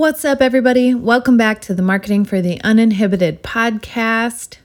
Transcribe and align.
What's 0.00 0.24
up, 0.24 0.40
everybody? 0.40 0.94
Welcome 0.94 1.36
back 1.36 1.60
to 1.60 1.74
the 1.74 1.82
Marketing 1.82 2.24
for 2.24 2.40
the 2.40 2.58
Uninhibited 2.62 3.42
podcast. 3.42 4.56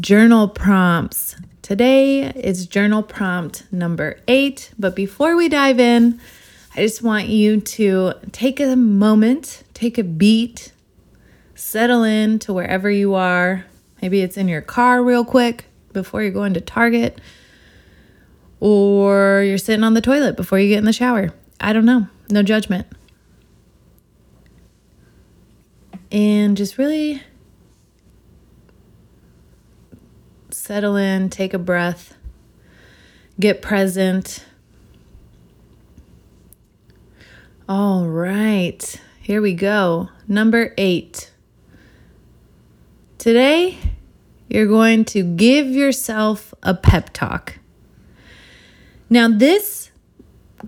Journal 0.00 0.48
prompts. 0.48 1.36
Today 1.60 2.30
is 2.30 2.66
journal 2.66 3.02
prompt 3.02 3.70
number 3.70 4.18
eight. 4.26 4.72
But 4.78 4.96
before 4.96 5.36
we 5.36 5.50
dive 5.50 5.78
in, 5.78 6.18
I 6.74 6.80
just 6.80 7.02
want 7.02 7.26
you 7.26 7.60
to 7.60 8.14
take 8.32 8.60
a 8.60 8.74
moment, 8.74 9.62
take 9.74 9.98
a 9.98 10.04
beat, 10.04 10.72
settle 11.54 12.02
in 12.02 12.38
to 12.38 12.54
wherever 12.54 12.90
you 12.90 13.12
are. 13.12 13.66
Maybe 14.00 14.22
it's 14.22 14.38
in 14.38 14.48
your 14.48 14.62
car, 14.62 15.04
real 15.04 15.26
quick, 15.26 15.66
before 15.92 16.22
you're 16.22 16.30
going 16.30 16.54
to 16.54 16.62
Target, 16.62 17.20
or 18.58 19.42
you're 19.42 19.58
sitting 19.58 19.84
on 19.84 19.92
the 19.92 20.00
toilet 20.00 20.34
before 20.34 20.58
you 20.58 20.70
get 20.70 20.78
in 20.78 20.86
the 20.86 20.94
shower. 20.94 21.34
I 21.60 21.74
don't 21.74 21.84
know. 21.84 22.06
No 22.30 22.42
judgment. 22.42 22.86
And 26.12 26.58
just 26.58 26.76
really 26.76 27.22
settle 30.50 30.94
in, 30.96 31.30
take 31.30 31.54
a 31.54 31.58
breath, 31.58 32.14
get 33.40 33.62
present. 33.62 34.44
All 37.66 38.06
right, 38.06 39.00
here 39.20 39.40
we 39.40 39.54
go. 39.54 40.10
Number 40.28 40.74
eight. 40.76 41.30
Today, 43.16 43.78
you're 44.48 44.66
going 44.66 45.06
to 45.06 45.22
give 45.22 45.68
yourself 45.68 46.52
a 46.62 46.74
pep 46.74 47.14
talk. 47.14 47.58
Now, 49.08 49.28
this 49.28 49.91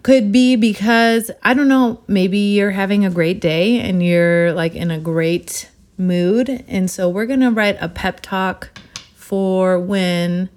could 0.02 0.32
be 0.32 0.56
because 0.56 1.30
I 1.42 1.54
don't 1.54 1.68
know, 1.68 2.02
maybe 2.06 2.38
you're 2.38 2.72
having 2.72 3.04
a 3.04 3.10
great 3.10 3.40
day 3.40 3.80
and 3.80 4.02
you're 4.02 4.52
like 4.52 4.74
in 4.74 4.90
a 4.90 4.98
great 4.98 5.70
mood. 5.96 6.64
And 6.68 6.90
so 6.90 7.08
we're 7.08 7.26
going 7.26 7.40
to 7.40 7.50
write 7.50 7.76
a 7.80 7.88
pep 7.88 8.20
talk 8.20 8.78
for 9.14 9.78
when 9.78 10.48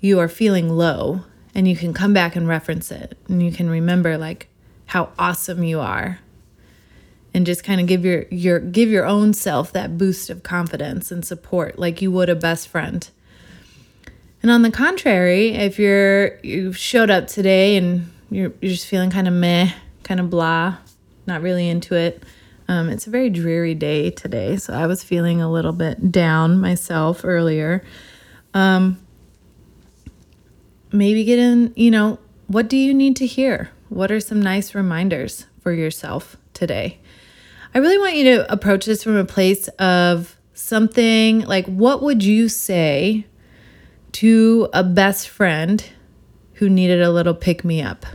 you 0.00 0.18
are 0.18 0.28
feeling 0.28 0.70
low 0.70 1.24
and 1.54 1.68
you 1.68 1.76
can 1.76 1.92
come 1.92 2.12
back 2.12 2.36
and 2.36 2.48
reference 2.48 2.90
it 2.90 3.16
and 3.28 3.42
you 3.42 3.52
can 3.52 3.68
remember 3.68 4.16
like 4.16 4.48
how 4.86 5.10
awesome 5.18 5.62
you 5.62 5.78
are 5.78 6.20
and 7.32 7.46
just 7.46 7.62
kind 7.62 7.80
of 7.80 7.86
give 7.86 8.04
your 8.04 8.24
your 8.30 8.58
give 8.58 8.88
your 8.88 9.06
own 9.06 9.32
self 9.32 9.72
that 9.72 9.96
boost 9.96 10.30
of 10.30 10.42
confidence 10.42 11.10
and 11.12 11.24
support 11.24 11.78
like 11.78 12.02
you 12.02 12.10
would 12.10 12.28
a 12.28 12.34
best 12.34 12.68
friend. 12.68 13.08
And 14.42 14.50
on 14.50 14.62
the 14.62 14.70
contrary, 14.70 15.50
if 15.50 15.78
you're 15.78 16.38
you've 16.42 16.76
showed 16.76 17.10
up 17.10 17.26
today 17.26 17.76
and 17.76 18.10
you're, 18.30 18.52
you're 18.60 18.72
just 18.72 18.86
feeling 18.86 19.10
kind 19.10 19.28
of 19.28 19.34
meh, 19.34 19.72
kind 20.02 20.20
of 20.20 20.30
blah, 20.30 20.76
not 21.26 21.42
really 21.42 21.68
into 21.68 21.94
it. 21.94 22.22
Um, 22.68 22.88
it's 22.88 23.06
a 23.06 23.10
very 23.10 23.30
dreary 23.30 23.74
day 23.74 24.10
today, 24.10 24.56
so 24.56 24.72
I 24.72 24.86
was 24.86 25.02
feeling 25.02 25.42
a 25.42 25.50
little 25.50 25.72
bit 25.72 26.12
down 26.12 26.60
myself 26.60 27.22
earlier. 27.24 27.84
Um, 28.54 29.00
maybe 30.92 31.24
get 31.24 31.38
in, 31.38 31.72
you 31.74 31.90
know, 31.90 32.18
what 32.46 32.68
do 32.68 32.76
you 32.76 32.94
need 32.94 33.16
to 33.16 33.26
hear? 33.26 33.70
What 33.88 34.12
are 34.12 34.20
some 34.20 34.40
nice 34.40 34.74
reminders 34.74 35.46
for 35.60 35.72
yourself 35.72 36.36
today? 36.54 37.00
I 37.74 37.78
really 37.78 37.98
want 37.98 38.16
you 38.16 38.36
to 38.36 38.52
approach 38.52 38.86
this 38.86 39.04
from 39.04 39.16
a 39.16 39.24
place 39.24 39.68
of 39.78 40.36
something 40.54 41.40
like 41.40 41.66
what 41.66 42.02
would 42.02 42.22
you 42.22 42.48
say 42.48 43.26
to 44.12 44.68
a 44.72 44.84
best 44.84 45.28
friend 45.28 45.84
who 46.54 46.68
needed 46.68 47.00
a 47.00 47.10
little 47.10 47.34
pick 47.34 47.64
me 47.64 47.80
up? 47.80 48.06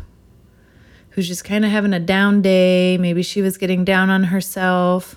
Who's 1.16 1.30
just 1.30 1.46
kind 1.46 1.64
of 1.64 1.72
having 1.72 1.94
a 1.94 2.00
down 2.00 2.42
day. 2.42 2.98
Maybe 2.98 3.24
she 3.24 3.42
was 3.42 3.58
getting 3.58 3.86
down 3.86 4.10
on 4.10 4.26
herself, 4.26 5.16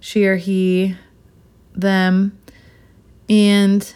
she 0.00 0.26
or 0.26 0.36
he, 0.36 0.96
them. 1.74 2.38
And 3.28 3.94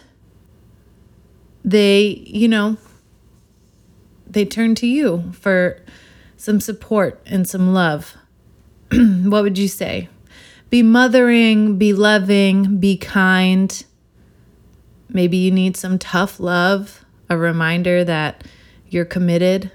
they, 1.65 2.23
you 2.27 2.47
know, 2.47 2.77
they 4.27 4.45
turn 4.45 4.75
to 4.75 4.87
you 4.87 5.31
for 5.31 5.81
some 6.37 6.59
support 6.59 7.19
and 7.25 7.49
some 7.49 7.73
love. 7.73 8.15
what 8.91 9.41
would 9.41 9.57
you 9.57 9.67
say? 9.67 10.09
Be 10.69 10.83
mothering, 10.83 11.79
be 11.79 11.91
loving, 11.91 12.77
be 12.77 12.97
kind. 12.97 13.83
Maybe 15.09 15.37
you 15.37 15.49
need 15.49 15.75
some 15.75 15.97
tough 15.97 16.39
love, 16.39 17.03
a 17.29 17.35
reminder 17.35 18.03
that 18.03 18.43
you're 18.89 19.05
committed 19.05 19.71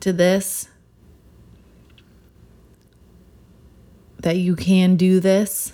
to 0.00 0.14
this 0.14 0.68
that 4.20 4.36
you 4.36 4.56
can 4.56 4.96
do 4.96 5.20
this, 5.20 5.72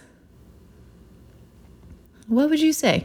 what 2.26 2.48
would 2.50 2.60
you 2.60 2.72
say? 2.72 3.04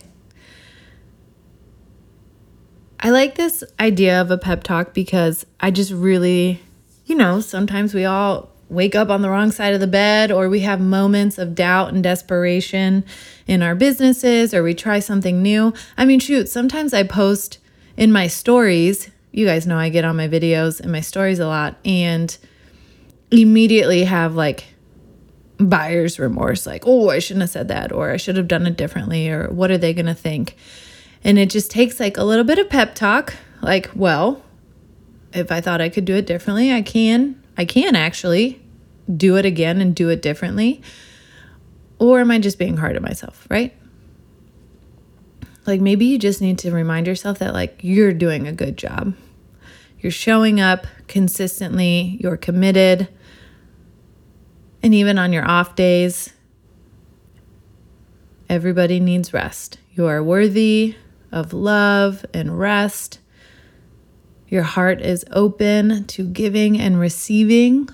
I 3.00 3.12
like 3.12 3.36
this 3.36 3.64
idea 3.80 4.20
of 4.20 4.30
a 4.30 4.38
pep 4.38 4.64
talk 4.64 4.94
because 4.94 5.46
I 5.60 5.72
just 5.72 5.92
really, 5.92 6.62
you 7.06 7.16
know, 7.16 7.40
sometimes 7.40 7.94
we 7.94 8.04
all 8.04 8.50
wake 8.70 8.94
up 8.94 9.10
on 9.10 9.22
the 9.22 9.30
wrong 9.30 9.52
side 9.52 9.74
of 9.74 9.80
the 9.80 9.88
bed 9.88 10.32
or 10.32 10.48
we 10.48 10.60
have 10.62 10.80
moments 10.80 11.38
of 11.38 11.56
doubt 11.56 11.94
and 11.94 12.04
desperation 12.04 13.04
in 13.48 13.64
our 13.64 13.74
businesses 13.74 14.54
or 14.54 14.62
we 14.62 14.74
try 14.74 15.00
something 15.00 15.42
new. 15.42 15.74
I 15.98 16.06
mean, 16.06 16.20
shoot, 16.20 16.50
sometimes 16.50 16.94
I 16.94 17.04
post 17.04 17.58
in 17.98 18.12
my 18.12 18.28
stories. 18.28 19.10
You 19.32 19.46
guys 19.46 19.66
know 19.66 19.78
I 19.78 19.90
get 19.90 20.06
on 20.06 20.18
my 20.18 20.28
videos 20.28 20.80
and 20.80 20.92
my 20.92 21.02
stories 21.02 21.40
a 21.40 21.48
lot 21.48 21.78
and 21.86 22.38
immediately 23.32 24.04
have 24.04 24.36
like 24.36 24.66
buyer's 25.60 26.20
remorse 26.20 26.66
like 26.66 26.84
oh 26.86 27.10
i 27.10 27.20
shouldn't 27.20 27.42
have 27.42 27.50
said 27.50 27.68
that 27.68 27.92
or 27.92 28.12
i 28.12 28.18
should 28.18 28.38
have 28.38 28.48
done 28.48 28.66
it 28.66 28.78
differently 28.78 29.30
or 29.30 29.50
what 29.50 29.72
are 29.72 29.78
they 29.78 29.94
going 29.94 30.06
to 30.06 30.14
think? 30.14 30.56
And 31.22 31.38
it 31.38 31.50
just 31.50 31.70
takes 31.70 32.00
like 32.00 32.16
a 32.16 32.24
little 32.24 32.46
bit 32.46 32.60
of 32.60 32.70
pep 32.70 32.96
talk 32.96 33.36
like 33.62 33.90
well 33.94 34.42
if 35.34 35.52
i 35.52 35.60
thought 35.60 35.82
i 35.82 35.90
could 35.90 36.06
do 36.06 36.16
it 36.16 36.26
differently 36.26 36.72
i 36.72 36.82
can 36.82 37.42
i 37.58 37.66
can 37.66 37.96
actually 37.96 38.62
do 39.14 39.36
it 39.36 39.46
again 39.46 39.82
and 39.82 39.94
do 39.96 40.08
it 40.10 40.22
differently 40.22 40.82
or 42.00 42.22
am 42.22 42.32
i 42.32 42.40
just 42.40 42.58
being 42.58 42.78
hard 42.78 42.96
on 42.96 43.04
myself? 43.04 43.46
Right? 43.50 43.76
Like 45.68 45.82
maybe 45.82 46.06
you 46.06 46.18
just 46.18 46.42
need 46.42 46.58
to 46.60 46.72
remind 46.72 47.06
yourself 47.06 47.40
that 47.40 47.54
like 47.54 47.80
you're 47.82 48.14
doing 48.14 48.48
a 48.48 48.54
good 48.54 48.78
job. 48.78 49.14
You're 50.00 50.12
showing 50.12 50.60
up 50.62 50.88
consistently 51.08 52.18
you're 52.22 52.38
committed 52.38 53.10
and 54.82 54.94
even 54.94 55.18
on 55.18 55.34
your 55.34 55.46
off 55.48 55.76
days, 55.76 56.34
everybody 58.48 59.00
needs 59.00 59.34
rest. 59.34 59.78
You 59.94 60.08
are 60.08 60.24
worthy 60.24 60.96
of 61.32 61.54
love 61.54 62.26
and 62.34 62.58
rest. 62.58 63.20
Your 64.48 64.64
heart 64.64 65.02
is 65.02 65.26
open 65.32 66.06
to 66.06 66.26
giving 66.26 66.80
and 66.80 67.00
receiving. 67.00 67.90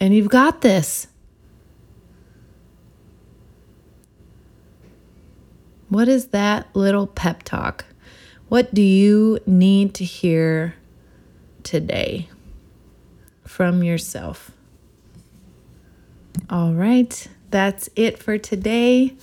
And 0.00 0.14
you've 0.14 0.30
got 0.30 0.62
this. 0.62 1.06
What 5.88 6.08
is 6.08 6.28
that 6.28 6.74
little 6.74 7.06
pep 7.06 7.42
talk? 7.42 7.84
What 8.48 8.72
do 8.72 8.82
you 8.82 9.38
need 9.46 9.94
to 9.94 10.04
hear 10.04 10.74
today? 11.62 12.28
From 13.50 13.82
yourself. 13.82 14.52
All 16.48 16.72
right, 16.72 17.26
that's 17.50 17.90
it 17.96 18.16
for 18.16 18.38
today. 18.38 19.16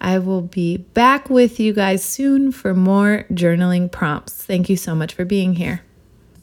I 0.00 0.18
will 0.20 0.42
be 0.42 0.76
back 0.76 1.28
with 1.28 1.58
you 1.58 1.72
guys 1.72 2.04
soon 2.04 2.52
for 2.52 2.72
more 2.72 3.26
journaling 3.32 3.90
prompts. 3.90 4.44
Thank 4.44 4.68
you 4.68 4.76
so 4.76 4.94
much 4.94 5.12
for 5.12 5.24
being 5.24 5.54
here. 5.54 5.82